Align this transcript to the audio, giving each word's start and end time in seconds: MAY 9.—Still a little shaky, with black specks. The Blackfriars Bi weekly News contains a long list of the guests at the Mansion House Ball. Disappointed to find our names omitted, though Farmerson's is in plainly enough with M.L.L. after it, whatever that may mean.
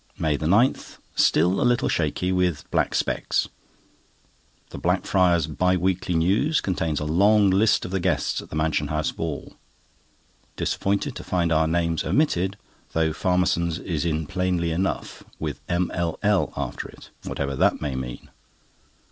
MAY 0.17 0.35
9.—Still 0.35 1.61
a 1.61 1.61
little 1.61 1.87
shaky, 1.87 2.31
with 2.31 2.67
black 2.71 2.95
specks. 2.95 3.47
The 4.71 4.79
Blackfriars 4.79 5.45
Bi 5.45 5.77
weekly 5.77 6.15
News 6.15 6.59
contains 6.59 6.99
a 6.99 7.05
long 7.05 7.51
list 7.51 7.85
of 7.85 7.91
the 7.91 7.99
guests 7.99 8.41
at 8.41 8.49
the 8.49 8.55
Mansion 8.55 8.87
House 8.87 9.11
Ball. 9.11 9.53
Disappointed 10.55 11.15
to 11.17 11.23
find 11.23 11.51
our 11.51 11.67
names 11.67 12.03
omitted, 12.03 12.57
though 12.93 13.13
Farmerson's 13.13 13.77
is 13.77 14.03
in 14.03 14.25
plainly 14.25 14.71
enough 14.71 15.21
with 15.37 15.61
M.L.L. 15.69 16.51
after 16.57 16.87
it, 16.89 17.11
whatever 17.23 17.55
that 17.55 17.79
may 17.79 17.93
mean. 17.93 18.31